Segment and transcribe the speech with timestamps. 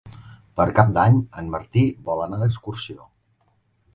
[0.59, 3.09] Per Cap d'Any en Martí vol anar d'excursió.